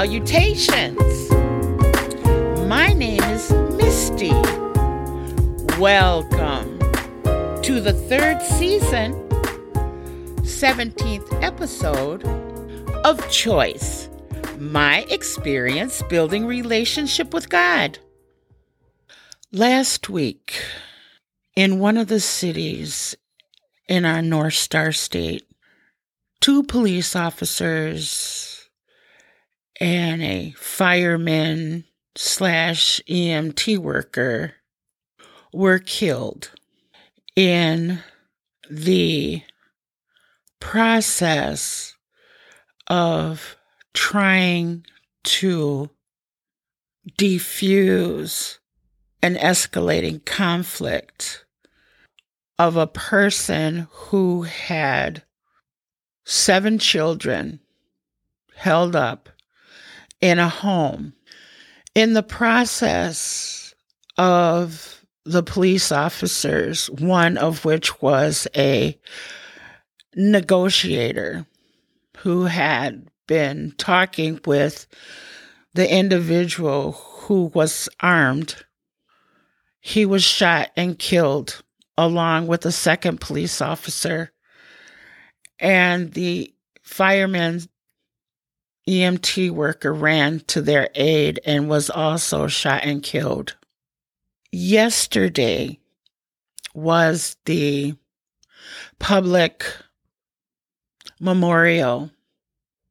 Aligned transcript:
Salutations! 0.00 1.30
My 2.66 2.94
name 2.94 3.22
is 3.24 3.52
Misty. 3.76 4.30
Welcome 5.78 6.78
to 7.60 7.82
the 7.82 7.92
third 8.08 8.40
season, 8.40 9.12
17th 10.40 11.42
episode 11.42 12.24
of 13.04 13.30
Choice 13.30 14.08
My 14.58 15.00
Experience 15.10 16.02
Building 16.04 16.46
Relationship 16.46 17.34
with 17.34 17.50
God. 17.50 17.98
Last 19.52 20.08
week, 20.08 20.62
in 21.54 21.78
one 21.78 21.98
of 21.98 22.08
the 22.08 22.20
cities 22.20 23.14
in 23.86 24.06
our 24.06 24.22
North 24.22 24.54
Star 24.54 24.92
state, 24.92 25.46
two 26.40 26.62
police 26.62 27.14
officers 27.14 28.49
and 29.80 30.22
a 30.22 30.52
fireman 30.52 31.84
slash 32.16 33.00
EMT 33.08 33.78
worker 33.78 34.54
were 35.52 35.78
killed 35.78 36.50
in 37.34 38.00
the 38.70 39.42
process 40.60 41.94
of 42.88 43.56
trying 43.94 44.84
to 45.24 45.90
defuse 47.18 48.58
an 49.22 49.34
escalating 49.36 50.24
conflict 50.24 51.44
of 52.58 52.76
a 52.76 52.86
person 52.86 53.86
who 53.90 54.42
had 54.42 55.22
seven 56.24 56.78
children 56.78 57.60
held 58.54 58.94
up 58.94 59.30
in 60.20 60.38
a 60.38 60.48
home. 60.48 61.14
In 61.94 62.12
the 62.12 62.22
process 62.22 63.74
of 64.16 65.04
the 65.24 65.42
police 65.42 65.92
officers, 65.92 66.88
one 66.90 67.36
of 67.36 67.64
which 67.64 68.00
was 68.00 68.46
a 68.56 68.98
negotiator 70.14 71.46
who 72.18 72.44
had 72.44 73.08
been 73.26 73.72
talking 73.78 74.40
with 74.44 74.86
the 75.74 75.90
individual 75.90 76.92
who 76.92 77.44
was 77.54 77.88
armed, 78.00 78.56
he 79.80 80.04
was 80.04 80.22
shot 80.22 80.70
and 80.76 80.98
killed 80.98 81.62
along 81.96 82.46
with 82.46 82.64
a 82.66 82.72
second 82.72 83.20
police 83.20 83.60
officer 83.60 84.32
and 85.58 86.12
the 86.12 86.52
fireman 86.82 87.60
EMT 88.88 89.50
worker 89.50 89.92
ran 89.92 90.40
to 90.40 90.60
their 90.60 90.88
aid 90.94 91.40
and 91.44 91.68
was 91.68 91.90
also 91.90 92.46
shot 92.46 92.84
and 92.84 93.02
killed. 93.02 93.56
Yesterday 94.52 95.78
was 96.74 97.36
the 97.44 97.94
public 98.98 99.64
memorial 101.20 102.10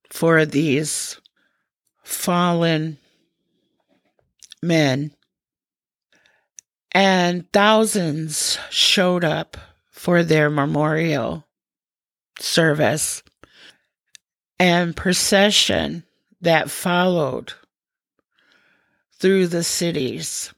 for 0.09 0.45
these 0.45 1.19
fallen 2.03 2.97
men. 4.61 5.11
And 6.91 7.51
thousands 7.53 8.57
showed 8.69 9.23
up 9.23 9.57
for 9.91 10.23
their 10.23 10.49
memorial 10.49 11.45
service 12.39 13.21
and 14.59 14.95
procession 14.95 16.03
that 16.41 16.69
followed 16.69 17.53
through 19.19 19.47
the 19.47 19.63
cities. 19.63 20.53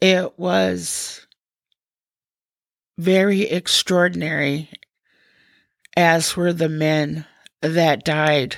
It 0.00 0.38
was 0.38 1.26
very 2.98 3.42
extraordinary, 3.42 4.70
as 5.96 6.36
were 6.36 6.52
the 6.52 6.68
men 6.68 7.26
that 7.62 8.04
died 8.04 8.56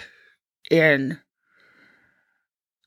in 0.70 1.20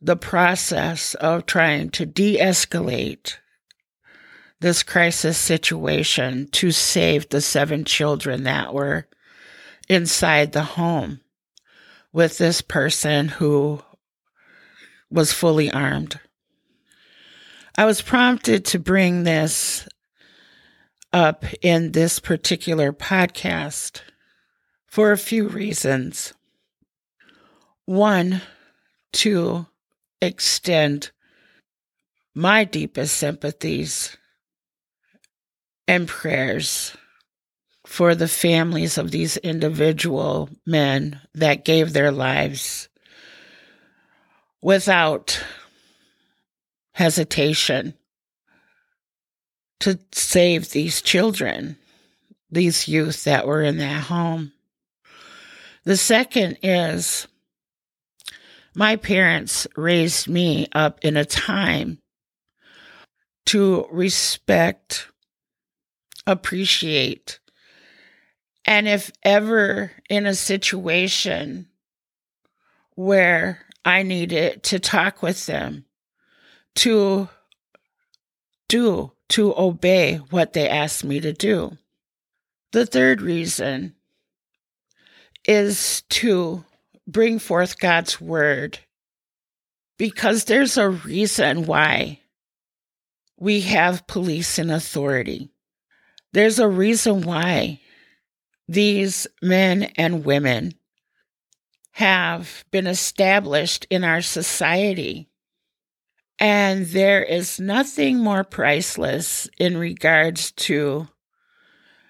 the 0.01 0.18
process 0.18 1.13
of 1.16 1.45
trying 1.45 1.89
to 1.91 2.06
de 2.06 2.38
escalate 2.38 3.38
this 4.62 4.84
crisis 4.84 5.38
situation 5.38 6.47
to 6.51 6.72
save 6.72 7.29
the 7.29 7.41
seven 7.41 7.85
children 7.85 8.44
that 8.44 8.73
were 8.73 9.07
inside 9.89 10.51
the 10.51 10.63
home 10.63 11.19
with 12.13 12.38
this 12.38 12.61
person 12.61 13.27
who 13.27 13.81
was 15.09 15.33
fully 15.33 15.72
armed. 15.72 16.19
I 17.75 17.85
was 17.85 18.01
prompted 18.01 18.66
to 18.66 18.79
bring 18.79 19.23
this 19.23 19.88
up 21.11 21.45
in 21.61 21.91
this 21.91 22.19
particular 22.19 22.94
podcast 22.94 24.01
for 24.85 25.11
a 25.11 25.17
few 25.17 25.47
reasons. 25.47 26.33
One, 27.85 28.41
to 29.13 29.66
extend 30.21 31.11
my 32.35 32.63
deepest 32.63 33.16
sympathies 33.16 34.17
and 35.88 36.07
prayers 36.07 36.95
for 37.89 38.13
the 38.13 38.27
families 38.27 39.00
of 39.00 39.09
these 39.09 39.35
individual 39.38 40.47
men 40.63 41.19
that 41.33 41.66
gave 41.66 41.91
their 41.91 42.11
lives 42.11 42.88
without 44.61 45.44
hesitation 46.91 47.95
to 49.79 49.97
save 50.11 50.69
these 50.69 51.01
children, 51.01 51.77
these 52.51 52.88
youth 52.88 53.23
that 53.23 53.47
were 53.47 53.63
in 53.63 53.79
that 53.79 54.03
home. 54.03 54.53
The 55.83 55.97
second 55.97 56.59
is 56.61 57.27
my 58.75 58.97
parents 58.97 59.66
raised 59.75 60.27
me 60.29 60.67
up 60.73 61.00
in 61.01 61.17
a 61.17 61.25
time 61.25 61.97
to 63.47 63.88
respect 63.89 65.07
appreciate. 66.27 67.39
And 68.69 68.88
if 68.88 69.12
ever 69.24 69.91
in 70.12 70.28
a 70.28 70.35
situation 70.35 71.66
where 72.94 73.66
I 73.84 74.03
needed 74.03 74.62
to 74.66 74.78
talk 74.78 75.24
with 75.24 75.47
them, 75.47 75.85
to 76.75 77.30
do, 78.68 79.12
to 79.30 79.57
obey 79.57 80.18
what 80.18 80.53
they 80.53 80.69
asked 80.69 81.03
me 81.03 81.19
to 81.19 81.34
do. 81.34 81.80
The 82.72 82.85
third 82.85 83.22
reason 83.22 83.96
is 85.47 86.03
to 86.09 86.63
bring 87.07 87.40
forth 87.40 87.80
God's 87.80 88.22
word 88.22 88.78
because 89.97 90.44
there's 90.44 90.78
a 90.78 90.90
reason 90.90 91.66
why 91.66 92.19
we 93.36 93.62
have 93.62 94.06
police 94.06 94.59
and 94.59 94.69
authority. 94.69 95.50
There's 96.33 96.60
a 96.60 96.68
reason 96.68 97.24
why 97.24 97.80
these 98.69 99.25
men 99.42 99.92
and 99.98 100.24
women 100.24 100.75
have 101.94 102.63
been 102.69 102.86
established 102.86 103.88
in 103.89 104.04
our 104.04 104.21
society. 104.21 105.27
And 106.38 106.86
there 106.86 107.24
is 107.24 107.60
nothing 107.60 108.19
more 108.19 108.44
priceless 108.44 109.50
in 109.57 109.75
regards 109.75 110.51
to 110.51 111.07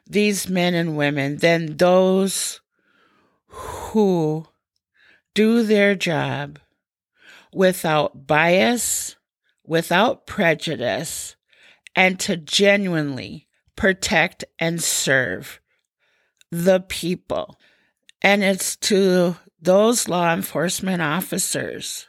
these 0.05 0.49
men 0.49 0.73
and 0.73 0.97
women 0.97 1.37
than 1.37 1.77
those 1.77 2.59
who 3.47 4.45
do 5.33 5.63
their 5.63 5.95
job 5.95 6.59
without 7.53 8.27
bias, 8.27 9.15
without 9.65 10.27
prejudice, 10.27 11.37
and 11.95 12.19
to 12.19 12.35
genuinely 12.35 13.47
protect, 13.77 14.43
and 14.59 14.83
serve 14.83 15.61
the 16.51 16.79
people. 16.81 17.59
And 18.21 18.43
it's 18.43 18.75
to 18.77 19.37
those 19.61 20.07
law 20.07 20.33
enforcement 20.33 21.01
officers 21.01 22.07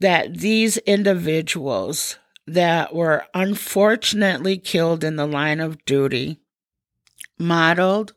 that 0.00 0.38
these 0.38 0.76
individuals 0.78 2.18
that 2.46 2.94
were 2.94 3.24
unfortunately 3.34 4.58
killed 4.58 5.04
in 5.04 5.16
the 5.16 5.26
line 5.26 5.60
of 5.60 5.84
duty 5.84 6.40
modeled, 7.38 8.12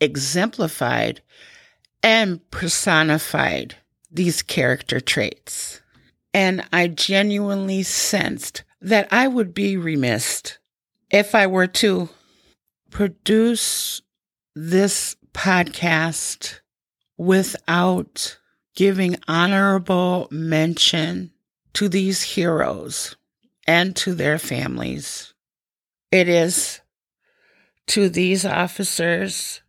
exemplified, 0.00 1.20
and 2.02 2.48
personified 2.50 3.76
these 4.10 4.42
character 4.42 5.00
traits. 5.00 5.80
And 6.32 6.64
I 6.72 6.88
genuinely 6.88 7.82
sensed 7.82 8.62
that 8.80 9.08
I 9.10 9.26
would 9.26 9.54
be 9.54 9.76
remiss 9.76 10.58
if 11.10 11.34
I 11.34 11.46
were 11.46 11.66
to 11.66 12.08
produce 12.90 14.02
this 14.60 15.14
podcast 15.32 16.58
without 17.16 18.38
giving 18.74 19.16
honorable 19.28 20.26
mention 20.32 21.30
to 21.74 21.88
these 21.88 22.22
heroes 22.22 23.14
and 23.68 23.94
to 23.94 24.14
their 24.14 24.36
families. 24.36 25.32
It 26.10 26.28
is 26.28 26.80
to 27.86 28.08
these 28.08 28.44
officers 28.44 29.60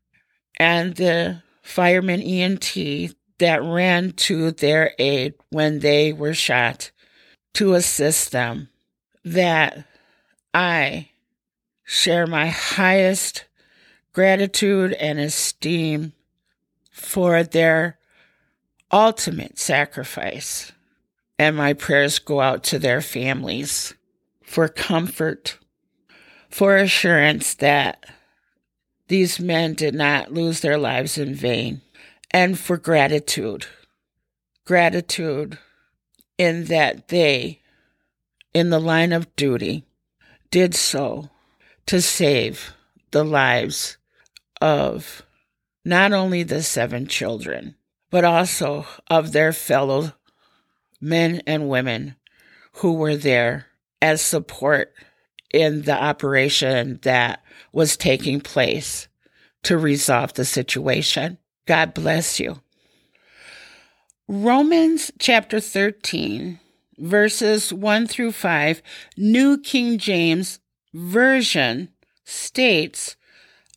and 0.58 0.96
the 0.96 1.44
fireman 1.62 2.22
EMT 2.22 3.14
that 3.38 3.62
ran 3.62 4.14
to 4.14 4.50
their 4.50 4.96
aid 4.98 5.36
when 5.52 5.80
they 5.80 6.14
were 6.14 6.34
shot 6.34 6.90
to 7.54 7.76
assist 7.76 8.32
them 8.32 8.70
that 9.24 9.86
I 10.52 11.10
share 11.84 12.26
my 12.26 12.48
highest 12.48 13.46
gratitude 14.20 14.92
and 15.00 15.18
esteem 15.18 16.12
for 16.92 17.42
their 17.42 17.98
ultimate 18.92 19.58
sacrifice. 19.58 20.74
And 21.38 21.56
my 21.56 21.72
prayers 21.72 22.20
go 22.20 22.42
out 22.42 22.62
to 22.66 22.80
their 22.80 23.00
families 23.00 23.94
for 24.44 24.68
comfort, 24.68 25.58
for 26.50 26.76
assurance 26.76 27.54
that 27.54 28.08
these 29.08 29.40
men 29.40 29.74
did 29.74 29.96
not 29.96 30.34
lose 30.34 30.60
their 30.60 30.78
lives 30.78 31.18
in 31.18 31.34
vain, 31.34 31.80
and 32.30 32.60
for 32.60 32.76
gratitude. 32.76 33.68
Gratitude 34.66 35.58
in 36.38 36.66
that 36.66 37.08
they, 37.08 37.62
in 38.54 38.70
the 38.70 38.82
line 38.82 39.14
of 39.14 39.34
duty, 39.38 39.86
did 40.52 40.76
so 40.76 41.30
to 41.86 42.02
save 42.02 42.74
the 43.12 43.24
lives 43.24 43.96
of 44.62 45.24
not 45.86 46.12
only 46.12 46.44
the 46.44 46.64
seven 46.64 47.08
children, 47.08 47.76
but 48.10 48.24
also 48.24 48.86
of 49.08 49.32
their 49.32 49.54
fellow 49.54 50.14
men 51.00 51.42
and 51.48 51.70
women 51.70 52.16
who 52.74 52.94
were 52.94 53.16
there 53.16 53.68
as 54.02 54.22
support 54.22 54.94
in 55.54 55.84
the 55.84 56.04
operation 56.04 57.00
that 57.04 57.44
was 57.72 57.98
taking 57.98 58.40
place 58.40 59.08
to 59.64 59.78
resolve 59.78 60.34
the 60.34 60.46
situation. 60.46 61.38
God 61.66 61.94
bless 61.94 62.40
you. 62.40 62.62
Romans 64.28 65.12
chapter 65.20 65.60
13, 65.60 66.60
verses 66.98 67.74
1 67.74 68.08
through 68.08 68.32
5, 68.32 68.82
New 69.18 69.58
King 69.58 69.98
James 69.98 70.60
Version 70.94 71.90
states 72.26 73.16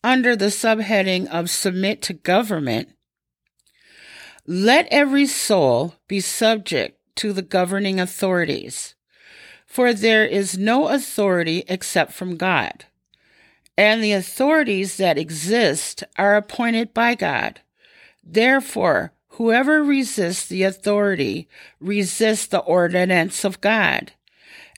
under 0.05 0.35
the 0.35 0.47
subheading 0.47 1.27
of 1.29 1.51
Submit 1.51 2.03
to 2.03 2.13
Government 2.13 2.89
let 4.47 4.89
every 4.91 5.27
soul 5.27 5.95
be 6.09 6.19
subject 6.19 6.99
to 7.15 7.33
the 7.33 7.43
governing 7.43 8.01
authorities, 8.01 8.97
for 9.67 9.93
there 9.93 10.27
is 10.27 10.59
no 10.59 10.89
authority 10.89 11.63
except 11.69 12.13
from 12.13 12.37
God, 12.37 12.87
and 13.79 14.03
the 14.03 14.13
authorities 14.13 14.97
that 14.97 15.17
exist 15.17 16.03
are 16.19 16.35
appointed 16.35 16.93
by 16.93 17.15
God. 17.15 17.61
Therefore, 18.25 19.13
whoever 19.29 19.83
resists 19.83 20.49
the 20.49 20.65
authority 20.65 21.49
resists 21.81 22.47
the 22.47 22.59
ordinance 22.59 23.45
of 23.45 23.61
God, 23.61 24.13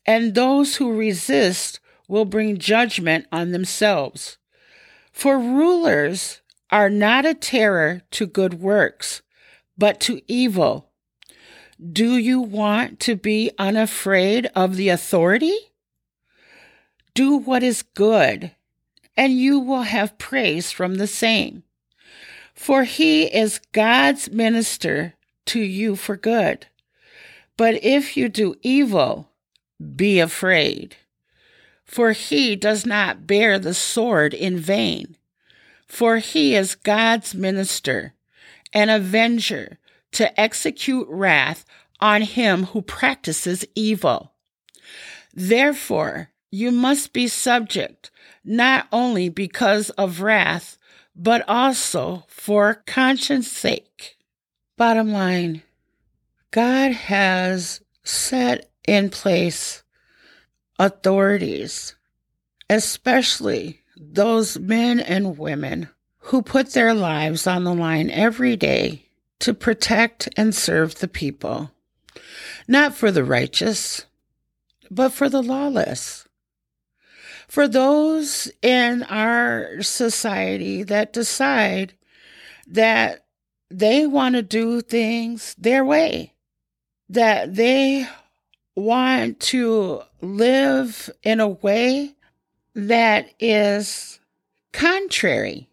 and 0.05 0.35
those 0.35 0.77
who 0.77 0.95
resist 0.95 1.81
will 2.07 2.27
bring 2.27 2.59
judgment 2.59 3.27
on 3.33 3.53
themselves. 3.53 4.37
For 5.15 5.39
rulers 5.39 6.43
are 6.71 6.91
not 6.91 7.25
a 7.25 7.35
terror 7.35 8.03
to 8.11 8.27
good 8.27 8.55
works 8.55 9.23
but 9.79 10.01
to 10.01 10.21
evil. 10.27 10.91
Do 11.81 12.17
you 12.17 12.41
want 12.41 12.99
to 13.01 13.15
be 13.15 13.53
unafraid 13.57 14.51
of 14.57 14.77
the 14.77 14.89
authority? 14.89 15.57
Do 17.15 17.37
what 17.37 17.63
is 17.63 17.83
good, 17.83 18.51
and 19.17 19.39
you 19.39 19.61
will 19.61 19.83
have 19.83 20.19
praise 20.19 20.73
from 20.73 20.97
the 20.97 21.07
same. 21.07 21.63
For 22.53 22.83
he 22.83 23.25
is 23.25 23.61
God's 23.73 24.31
minister 24.31 25.15
to 25.47 25.61
you 25.61 25.95
for 25.95 26.17
good. 26.17 26.67
But 27.57 27.83
if 27.85 28.17
you 28.17 28.29
do 28.29 28.57
evil, 28.63 29.31
be 29.95 30.19
afraid. 30.19 30.97
For 31.85 32.13
he 32.13 32.57
does 32.57 32.87
not 32.87 33.27
bear 33.27 33.59
the 33.59 33.75
sword 33.75 34.35
in 34.35 34.59
vain. 34.59 35.17
For 35.87 36.19
he 36.19 36.55
is 36.55 36.75
God's 36.75 37.35
minister 37.35 38.15
an 38.75 38.89
avenger 38.89 39.79
to 40.13 40.39
execute 40.41 41.07
wrath 41.09 41.65
on 42.01 42.23
him 42.23 42.65
who 42.65 42.83
practices 42.83 43.65
evil. 43.75 44.33
Therefore, 45.33 46.31
you 46.51 46.71
must 46.71 47.13
be 47.13 47.29
subject 47.29 48.11
not 48.45 48.89
only 48.93 49.29
because 49.29 49.91
of 49.91 50.21
wrath, 50.21 50.77
but 51.17 51.49
also 51.49 52.25
for 52.29 52.83
conscience 52.87 53.51
sake. 53.51 54.17
Bottom 54.77 55.13
line, 55.13 55.63
God 56.51 56.93
has 56.93 57.81
set 58.03 58.71
in 58.87 59.11
place 59.11 59.84
authorities, 60.79 61.95
especially 62.69 63.81
those 63.97 64.59
men 64.59 65.01
and 65.01 65.39
women 65.39 65.89
who 66.19 66.43
put 66.43 66.73
their 66.73 66.95
lives 66.95 67.47
on 67.47 67.65
the 67.65 67.75
line 67.75 68.11
every 68.11 68.57
day 68.57 69.07
to 69.41 69.53
protect 69.53 70.29
and 70.37 70.55
serve 70.55 70.97
the 70.97 71.09
people, 71.09 71.71
not 72.67 72.95
for 72.95 73.11
the 73.11 73.25
righteous, 73.25 74.07
but 74.91 75.11
for 75.11 75.29
the 75.29 75.43
lawless. 75.43 76.27
For 77.47 77.69
those 77.69 78.51
in 78.63 79.03
our 79.05 79.83
society 79.83 80.83
that 80.85 81.13
decide 81.13 81.95
that 82.67 83.27
they 83.71 84.07
want 84.07 84.35
to 84.35 84.43
do 84.43 84.81
things 84.81 85.55
their 85.59 85.85
way, 85.85 86.33
that 87.09 87.55
they 87.55 88.09
want 88.77 89.41
to 89.41 90.03
live 90.21 91.11
in 91.23 91.41
a 91.41 91.49
way 91.49 92.15
that 92.75 93.29
is 93.39 94.19
contrary 94.73 95.69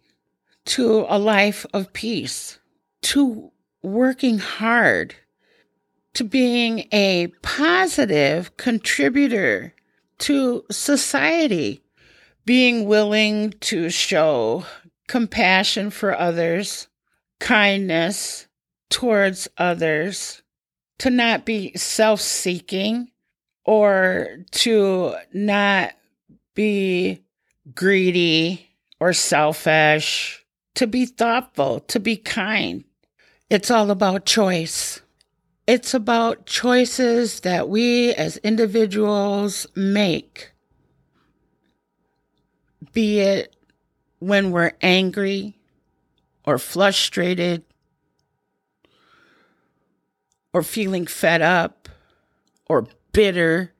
to 0.65 1.05
a 1.09 1.17
life 1.17 1.65
of 1.73 1.91
peace, 1.93 2.59
to 3.01 3.51
working 3.81 4.37
hard, 4.37 5.15
to 6.13 6.23
being 6.23 6.87
a 6.91 7.27
positive 7.41 8.55
contributor 8.57 9.73
to 10.19 10.63
society, 10.69 11.83
being 12.45 12.85
willing 12.85 13.51
to 13.61 13.89
show 13.89 14.65
compassion 15.07 15.89
for 15.89 16.17
others, 16.17 16.87
kindness 17.39 18.47
towards 18.89 19.47
others, 19.57 20.43
to 21.01 21.09
not 21.09 21.45
be 21.45 21.75
self 21.75 22.21
seeking 22.21 23.09
or 23.65 24.37
to 24.51 25.15
not 25.33 25.93
be 26.53 27.23
greedy 27.73 28.69
or 28.99 29.11
selfish 29.11 30.45
to 30.75 30.85
be 30.85 31.07
thoughtful, 31.07 31.79
to 31.79 31.99
be 31.99 32.17
kind. 32.17 32.83
It's 33.49 33.71
all 33.71 33.89
about 33.89 34.27
choice. 34.27 35.01
It's 35.65 35.95
about 35.95 36.45
choices 36.45 37.39
that 37.39 37.67
we 37.67 38.13
as 38.13 38.37
individuals 38.37 39.65
make, 39.75 40.51
be 42.93 43.21
it 43.21 43.55
when 44.19 44.51
we're 44.51 44.73
angry 44.83 45.57
or 46.45 46.59
frustrated 46.59 47.63
or 50.53 50.63
feeling 50.63 51.07
fed 51.07 51.41
up 51.41 51.89
or 52.67 52.87
bitter 53.13 53.73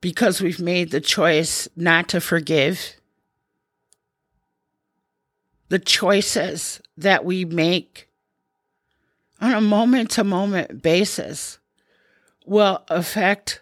because 0.00 0.40
we've 0.40 0.60
made 0.60 0.90
the 0.90 1.00
choice 1.00 1.68
not 1.76 2.08
to 2.08 2.20
forgive 2.20 2.96
the 5.68 5.78
choices 5.78 6.80
that 6.96 7.24
we 7.24 7.44
make 7.44 8.08
on 9.40 9.52
a 9.52 9.60
moment 9.60 10.10
to 10.10 10.24
moment 10.24 10.82
basis 10.82 11.58
will 12.44 12.82
affect 12.88 13.60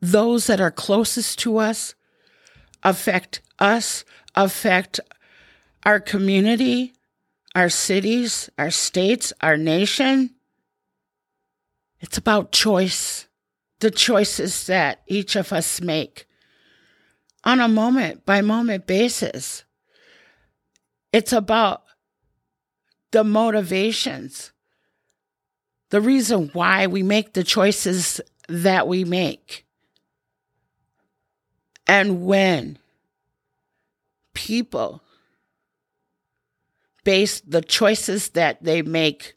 those 0.00 0.46
that 0.46 0.60
are 0.60 0.70
closest 0.70 1.38
to 1.40 1.56
us, 1.56 1.94
affect 2.82 3.40
us, 3.58 4.04
affect 4.34 5.00
our 5.84 5.98
community, 5.98 6.92
our 7.54 7.70
cities, 7.70 8.50
our 8.58 8.70
states, 8.70 9.32
our 9.40 9.56
nation. 9.56 10.33
It's 12.04 12.18
about 12.18 12.52
choice, 12.52 13.28
the 13.80 13.90
choices 13.90 14.66
that 14.66 15.00
each 15.06 15.36
of 15.36 15.54
us 15.54 15.80
make 15.80 16.26
on 17.44 17.60
a 17.60 17.66
moment 17.66 18.26
by 18.26 18.42
moment 18.42 18.86
basis. 18.86 19.64
It's 21.14 21.32
about 21.32 21.82
the 23.10 23.24
motivations 23.24 24.52
the 25.88 26.00
reason 26.02 26.50
why 26.52 26.88
we 26.88 27.02
make 27.02 27.32
the 27.32 27.44
choices 27.44 28.20
that 28.48 28.86
we 28.86 29.04
make. 29.04 29.64
And 31.86 32.26
when 32.26 32.78
people 34.34 35.02
base 37.04 37.40
the 37.40 37.62
choices 37.62 38.30
that 38.30 38.62
they 38.62 38.82
make 38.82 39.36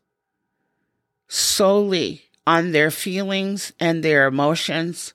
solely 1.27 2.26
on 2.47 2.71
their 2.71 2.89
feelings 2.89 3.73
and 3.77 4.01
their 4.01 4.25
emotions, 4.25 5.13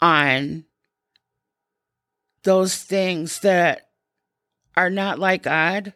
on 0.00 0.64
those 2.42 2.76
things 2.76 3.38
that 3.38 3.88
are 4.76 4.90
not 4.90 5.20
like 5.20 5.44
God, 5.44 5.94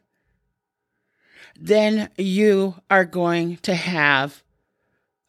then 1.58 2.08
you 2.16 2.76
are 2.88 3.04
going 3.04 3.56
to 3.58 3.74
have 3.74 4.44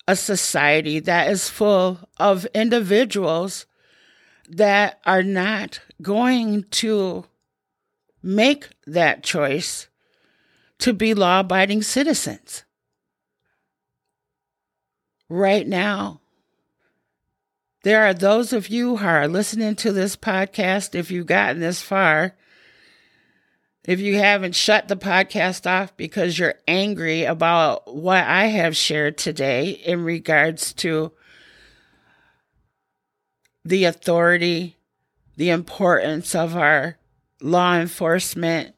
a 0.07 0.15
society 0.15 0.99
that 0.99 1.27
is 1.31 1.49
full 1.49 1.97
of 2.19 2.45
individuals 2.53 3.65
that 4.47 4.99
are 5.07 5.23
not 5.23 5.81
going 6.03 6.65
to 6.69 7.25
make 8.21 8.67
that 8.85 9.23
choice 9.23 9.87
to 10.77 10.93
be 10.93 11.15
law 11.15 11.39
abiding 11.39 11.81
citizens. 11.81 12.63
Right 15.29 15.67
now, 15.67 16.21
there 17.83 18.03
are 18.03 18.15
those 18.15 18.51
of 18.51 18.67
you 18.67 18.97
who 18.97 19.05
are 19.05 19.27
listening 19.27 19.75
to 19.75 19.91
this 19.91 20.15
podcast, 20.15 20.95
if 20.95 21.11
you've 21.11 21.27
gotten 21.27 21.59
this 21.59 21.81
far, 21.83 22.35
if 23.85 23.99
you 23.99 24.17
haven't 24.17 24.55
shut 24.55 24.87
the 24.87 24.97
podcast 24.97 25.69
off 25.69 25.95
because 25.95 26.37
you're 26.37 26.55
angry 26.67 27.23
about 27.23 27.95
what 27.95 28.23
I 28.23 28.45
have 28.47 28.75
shared 28.75 29.17
today 29.17 29.69
in 29.69 30.03
regards 30.03 30.73
to 30.73 31.11
the 33.63 33.85
authority, 33.85 34.77
the 35.37 35.51
importance 35.51 36.33
of 36.35 36.57
our 36.57 36.97
law 37.39 37.75
enforcement, 37.75 38.75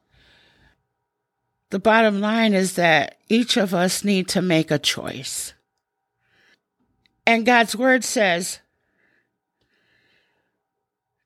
the 1.71 1.79
bottom 1.79 2.19
line 2.19 2.53
is 2.53 2.75
that 2.75 3.17
each 3.29 3.57
of 3.57 3.73
us 3.73 4.03
need 4.03 4.27
to 4.29 4.41
make 4.41 4.69
a 4.69 4.77
choice. 4.77 5.53
And 7.31 7.45
God's 7.45 7.77
word 7.77 8.03
says, 8.03 8.59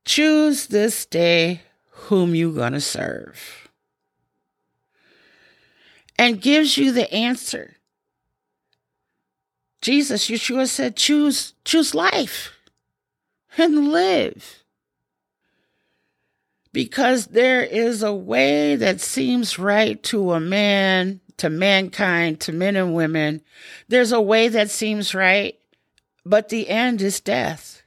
choose 0.05 0.67
this 0.67 1.03
day 1.03 1.62
whom 1.89 2.35
you 2.35 2.53
going 2.53 2.74
to 2.74 2.79
serve 2.79 3.71
and 6.15 6.39
gives 6.39 6.77
you 6.77 6.91
the 6.91 7.12
answer. 7.12 7.77
Jesus, 9.81 10.29
Yeshua 10.29 10.67
said, 10.67 10.95
choose, 10.95 11.55
choose 11.63 11.95
life 11.95 12.53
and 13.57 13.91
live. 13.91 14.63
Because 16.71 17.25
there 17.25 17.63
is 17.63 18.03
a 18.03 18.13
way 18.13 18.75
that 18.75 19.01
seems 19.01 19.57
right 19.57 20.03
to 20.03 20.33
a 20.33 20.39
man, 20.39 21.19
to 21.38 21.50
mankind, 21.50 22.41
to 22.41 22.53
men 22.53 22.75
and 22.75 22.93
women. 22.93 23.41
There's 23.88 24.12
a 24.12 24.21
way 24.21 24.50
that 24.50 24.69
seems 24.69 25.15
right, 25.15 25.57
but 26.25 26.50
the 26.50 26.70
end 26.70 27.01
is 27.01 27.20
death. 27.20 27.84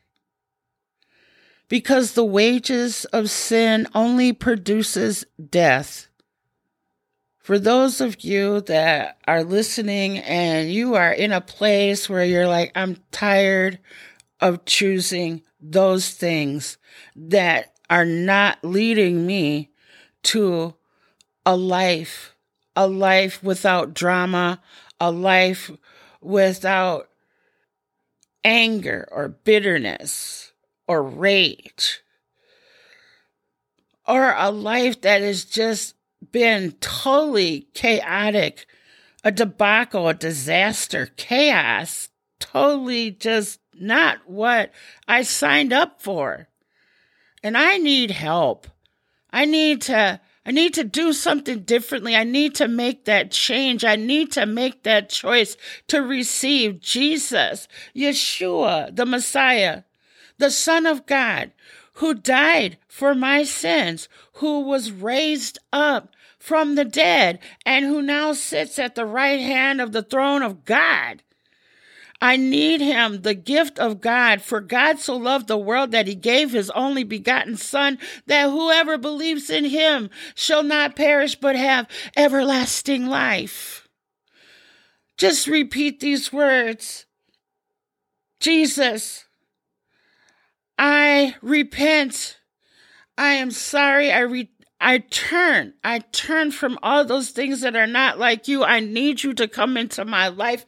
Because 1.68 2.12
the 2.12 2.24
wages 2.24 3.04
of 3.06 3.28
sin 3.28 3.86
only 3.94 4.32
produces 4.32 5.26
death. 5.50 6.08
For 7.40 7.58
those 7.58 8.00
of 8.00 8.22
you 8.24 8.60
that 8.62 9.18
are 9.26 9.42
listening 9.42 10.18
and 10.18 10.70
you 10.70 10.94
are 10.94 11.12
in 11.12 11.32
a 11.32 11.40
place 11.40 12.08
where 12.08 12.24
you're 12.24 12.48
like, 12.48 12.72
I'm 12.74 12.98
tired 13.10 13.78
of 14.40 14.64
choosing 14.64 15.42
those 15.60 16.10
things 16.10 16.78
that 17.16 17.74
are 17.90 18.04
not 18.04 18.58
leading 18.62 19.26
me 19.26 19.70
to 20.24 20.74
a 21.44 21.56
life, 21.56 22.34
a 22.76 22.86
life 22.86 23.42
without 23.42 23.94
drama, 23.94 24.60
a 25.00 25.10
life 25.10 25.70
without 26.20 27.08
anger 28.44 29.08
or 29.10 29.28
bitterness 29.28 30.52
or 30.86 31.02
rage, 31.02 32.00
or 34.06 34.34
a 34.36 34.50
life 34.50 35.00
that 35.02 35.20
has 35.20 35.44
just 35.44 35.94
been 36.32 36.72
totally 36.80 37.68
chaotic, 37.74 38.66
a 39.22 39.30
debacle, 39.30 40.08
a 40.08 40.14
disaster, 40.14 41.10
chaos, 41.16 42.08
totally 42.40 43.10
just 43.10 43.60
not 43.74 44.18
what 44.26 44.72
I 45.06 45.22
signed 45.22 45.72
up 45.72 46.00
for. 46.00 46.48
And 47.42 47.56
I 47.56 47.76
need 47.78 48.10
help. 48.10 48.66
I 49.30 49.44
need 49.44 49.82
to 49.82 50.20
I 50.48 50.50
need 50.50 50.72
to 50.74 50.84
do 50.84 51.12
something 51.12 51.60
differently. 51.60 52.16
I 52.16 52.24
need 52.24 52.54
to 52.54 52.68
make 52.68 53.04
that 53.04 53.30
change. 53.30 53.84
I 53.84 53.96
need 53.96 54.32
to 54.32 54.46
make 54.46 54.82
that 54.84 55.10
choice 55.10 55.58
to 55.88 56.00
receive 56.00 56.80
Jesus, 56.80 57.68
Yeshua, 57.94 58.96
the 58.96 59.04
Messiah, 59.04 59.82
the 60.38 60.50
Son 60.50 60.86
of 60.86 61.04
God, 61.04 61.52
who 61.94 62.14
died 62.14 62.78
for 62.88 63.14
my 63.14 63.42
sins, 63.42 64.08
who 64.36 64.60
was 64.60 64.90
raised 64.90 65.58
up 65.70 66.14
from 66.38 66.76
the 66.76 66.84
dead, 66.86 67.40
and 67.66 67.84
who 67.84 68.00
now 68.00 68.32
sits 68.32 68.78
at 68.78 68.94
the 68.94 69.04
right 69.04 69.40
hand 69.40 69.82
of 69.82 69.92
the 69.92 70.02
throne 70.02 70.42
of 70.42 70.64
God. 70.64 71.22
I 72.20 72.36
need 72.36 72.80
him, 72.80 73.22
the 73.22 73.34
gift 73.34 73.78
of 73.78 74.00
God, 74.00 74.42
for 74.42 74.60
God 74.60 74.98
so 74.98 75.16
loved 75.16 75.46
the 75.46 75.56
world 75.56 75.92
that 75.92 76.08
he 76.08 76.16
gave 76.16 76.50
his 76.50 76.68
only 76.70 77.04
begotten 77.04 77.56
Son, 77.56 77.98
that 78.26 78.50
whoever 78.50 78.98
believes 78.98 79.50
in 79.50 79.64
him 79.66 80.10
shall 80.34 80.64
not 80.64 80.96
perish 80.96 81.36
but 81.36 81.54
have 81.54 81.86
everlasting 82.16 83.06
life. 83.06 83.88
Just 85.16 85.46
repeat 85.46 86.00
these 86.00 86.32
words 86.32 87.06
Jesus, 88.40 89.24
I 90.76 91.34
repent. 91.42 92.38
I 93.16 93.32
am 93.34 93.50
sorry. 93.50 94.12
I 94.12 94.20
re- 94.20 94.50
I 94.80 94.98
turn. 94.98 95.74
I 95.82 96.00
turn 96.12 96.52
from 96.52 96.78
all 96.82 97.04
those 97.04 97.30
things 97.30 97.62
that 97.62 97.74
are 97.74 97.86
not 97.86 98.18
like 98.18 98.46
you. 98.46 98.62
I 98.64 98.80
need 98.80 99.22
you 99.22 99.34
to 99.34 99.48
come 99.48 99.76
into 99.76 100.04
my 100.04 100.28
life. 100.28 100.64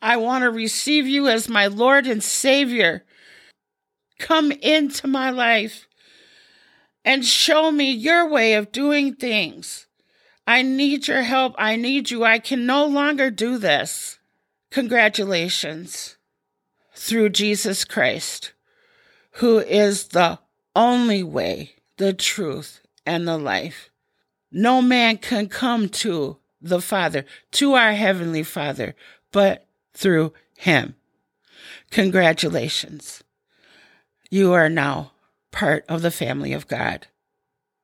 I 0.00 0.16
want 0.16 0.42
to 0.42 0.50
receive 0.50 1.06
you 1.06 1.28
as 1.28 1.48
my 1.48 1.68
Lord 1.68 2.06
and 2.06 2.22
Savior. 2.22 3.04
Come 4.18 4.52
into 4.52 5.06
my 5.06 5.30
life 5.30 5.86
and 7.04 7.24
show 7.24 7.70
me 7.70 7.90
your 7.92 8.28
way 8.28 8.54
of 8.54 8.72
doing 8.72 9.14
things. 9.14 9.86
I 10.46 10.62
need 10.62 11.06
your 11.06 11.22
help. 11.22 11.54
I 11.56 11.76
need 11.76 12.10
you. 12.10 12.24
I 12.24 12.40
can 12.40 12.66
no 12.66 12.84
longer 12.86 13.30
do 13.30 13.58
this. 13.58 14.18
Congratulations 14.70 16.16
through 16.94 17.28
Jesus 17.30 17.84
Christ 17.84 18.52
who 19.36 19.58
is 19.58 20.08
the 20.08 20.38
only 20.74 21.22
way, 21.22 21.72
the 21.96 22.12
truth, 22.12 22.80
and 23.06 23.26
the 23.26 23.38
life. 23.38 23.90
No 24.50 24.82
man 24.82 25.16
can 25.18 25.48
come 25.48 25.88
to 25.88 26.38
the 26.60 26.80
Father, 26.80 27.24
to 27.52 27.74
our 27.74 27.92
Heavenly 27.92 28.42
Father, 28.42 28.94
but 29.30 29.66
through 29.94 30.32
Him. 30.56 30.94
Congratulations. 31.90 33.22
You 34.30 34.52
are 34.52 34.68
now 34.68 35.12
part 35.50 35.84
of 35.88 36.02
the 36.02 36.10
family 36.10 36.52
of 36.52 36.68
God. 36.68 37.06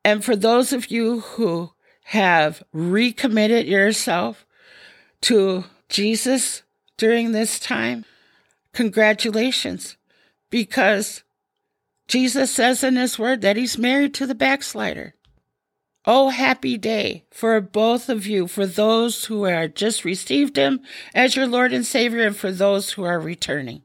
And 0.05 0.25
for 0.25 0.37
those 0.37 0.73
of 0.73 0.91
you 0.91 1.21
who 1.21 1.73
have 2.05 2.63
recommitted 2.73 3.67
yourself 3.67 4.47
to 5.23 5.65
Jesus 5.89 6.63
during 6.97 7.33
this 7.33 7.59
time, 7.59 8.05
congratulations, 8.73 9.97
because 10.49 11.23
Jesus 12.09 12.51
says 12.51 12.83
in 12.83 12.97
his 12.97 13.19
word 13.19 13.43
that 13.43 13.57
he's 13.57 13.79
married 13.79 14.15
to 14.15 14.27
the 14.27 14.35
backslider. 14.35 15.15
Oh, 16.07 16.31
happy 16.31 16.79
day 16.79 17.27
for 17.31 17.61
both 17.61 18.09
of 18.09 18.27
you, 18.27 18.47
for 18.47 18.65
those 18.65 19.27
who 19.27 19.45
are 19.45 19.69
just 19.69 20.07
received 20.07 20.57
him 20.57 20.81
as 21.15 21.37
your 21.37 21.47
Lord 21.47 21.73
and 21.73 21.85
Savior, 21.85 22.27
and 22.27 22.35
for 22.35 22.51
those 22.51 22.93
who 22.93 23.05
are 23.05 23.21
returning. 23.21 23.83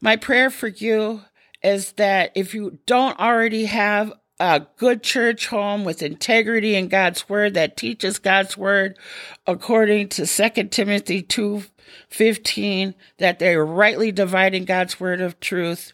My 0.00 0.16
prayer 0.16 0.48
for 0.48 0.68
you 0.68 1.22
is 1.62 1.92
that 1.92 2.32
if 2.34 2.54
you 2.54 2.78
don't 2.86 3.18
already 3.20 3.66
have 3.66 4.14
a 4.38 4.66
good 4.76 5.02
church 5.02 5.48
home 5.48 5.84
with 5.84 6.02
integrity 6.02 6.74
in 6.74 6.88
God's 6.88 7.28
word 7.28 7.54
that 7.54 7.76
teaches 7.76 8.18
God's 8.18 8.56
word 8.56 8.98
according 9.46 10.08
to 10.10 10.26
2 10.26 10.64
Timothy 10.68 11.22
2 11.22 11.64
15, 12.08 12.94
that 13.18 13.38
they're 13.38 13.64
rightly 13.64 14.10
dividing 14.10 14.64
God's 14.64 14.98
word 14.98 15.20
of 15.20 15.38
truth, 15.38 15.92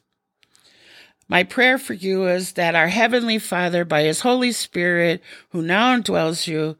my 1.29 1.43
prayer 1.45 1.79
for 1.79 1.95
you 1.95 2.27
is 2.27 2.53
that 2.53 2.75
our 2.75 2.89
Heavenly 2.89 3.39
Father, 3.39 3.85
by 3.85 4.03
His 4.03 4.21
Holy 4.21 4.53
Spirit, 4.53 5.23
who 5.51 5.63
now 5.63 5.97
indwells 5.97 6.47
you, 6.47 6.77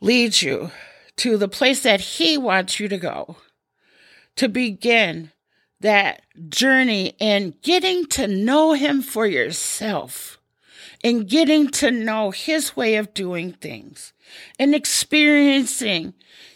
leads 0.00 0.42
you 0.42 0.70
to 1.16 1.36
the 1.36 1.48
place 1.48 1.82
that 1.82 2.00
He 2.00 2.36
wants 2.36 2.78
you 2.78 2.88
to 2.88 2.98
go, 2.98 3.36
to 4.36 4.48
begin 4.48 5.32
that 5.80 6.22
journey 6.48 7.14
in 7.18 7.54
getting 7.62 8.06
to 8.06 8.26
know 8.26 8.72
Him 8.74 9.02
for 9.02 9.26
yourself 9.26 10.38
and 11.02 11.28
getting 11.28 11.68
to 11.68 11.90
know 11.90 12.30
His 12.30 12.76
way 12.76 12.96
of 12.96 13.14
doing 13.14 13.52
things 13.52 14.12
and 14.58 14.74
experiencing 14.74 16.14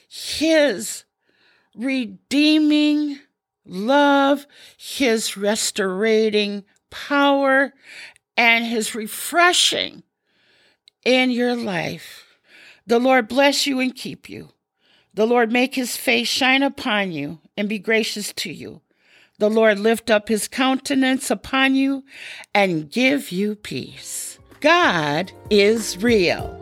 His 0.09 1.05
redeeming 1.75 3.19
love, 3.65 4.47
His 4.77 5.37
restorating 5.37 6.65
power, 6.91 7.73
and 8.37 8.65
His 8.67 8.95
refreshing 8.95 10.03
in 11.05 11.31
your 11.31 11.55
life. 11.55 12.27
The 12.87 12.99
Lord 12.99 13.29
bless 13.29 13.67
you 13.67 13.81
and 13.81 13.95
keep 13.95 14.29
you. 14.29 14.51
The 15.15 15.27
Lord 15.27 15.53
make 15.53 15.75
his 15.75 15.97
face 15.97 16.29
shine 16.29 16.63
upon 16.63 17.13
you 17.13 17.41
and 17.57 17.69
be 17.69 17.79
gracious 17.79 18.33
to 18.35 18.53
you. 18.53 18.81
The 19.39 19.51
Lord 19.51 19.79
lift 19.79 20.11
up 20.11 20.29
his 20.29 20.49
countenance 20.49 21.31
upon 21.31 21.75
you 21.75 22.05
and 22.55 22.91
give 22.91 23.33
you 23.33 23.55
peace. 23.55 24.39
God 24.61 25.33
is 25.49 25.97
real. 26.03 26.60